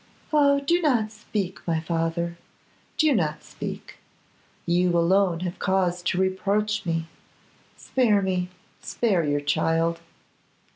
[0.33, 0.59] 'Oh!
[0.59, 2.35] do not speak, my father.
[2.97, 3.97] Do not speak.
[4.65, 7.05] You alone have cause to reproach me.
[7.77, 8.49] Spare me;
[8.81, 9.99] spare your child.